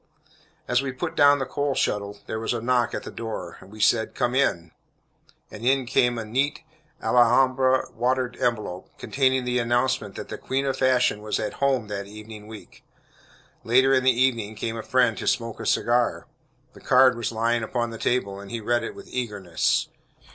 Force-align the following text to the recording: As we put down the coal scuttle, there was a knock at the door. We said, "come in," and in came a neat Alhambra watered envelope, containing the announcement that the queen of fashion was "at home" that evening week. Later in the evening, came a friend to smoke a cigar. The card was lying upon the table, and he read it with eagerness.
As 0.67 0.81
we 0.81 0.91
put 0.91 1.15
down 1.15 1.37
the 1.37 1.45
coal 1.45 1.75
scuttle, 1.75 2.17
there 2.25 2.39
was 2.39 2.55
a 2.55 2.59
knock 2.59 2.95
at 2.95 3.03
the 3.03 3.11
door. 3.11 3.59
We 3.61 3.79
said, 3.79 4.15
"come 4.15 4.33
in," 4.33 4.71
and 5.51 5.63
in 5.63 5.85
came 5.85 6.17
a 6.17 6.25
neat 6.25 6.63
Alhambra 7.03 7.91
watered 7.91 8.35
envelope, 8.37 8.89
containing 8.97 9.45
the 9.45 9.59
announcement 9.59 10.15
that 10.15 10.29
the 10.29 10.39
queen 10.39 10.65
of 10.65 10.75
fashion 10.77 11.21
was 11.21 11.39
"at 11.39 11.53
home" 11.61 11.87
that 11.89 12.07
evening 12.07 12.47
week. 12.47 12.83
Later 13.63 13.93
in 13.93 14.03
the 14.03 14.09
evening, 14.09 14.55
came 14.55 14.75
a 14.75 14.81
friend 14.81 15.15
to 15.19 15.27
smoke 15.27 15.59
a 15.59 15.67
cigar. 15.67 16.25
The 16.73 16.81
card 16.81 17.15
was 17.15 17.31
lying 17.31 17.61
upon 17.61 17.91
the 17.91 17.99
table, 17.99 18.39
and 18.39 18.49
he 18.49 18.59
read 18.59 18.81
it 18.83 18.95
with 18.95 19.07
eagerness. 19.07 19.87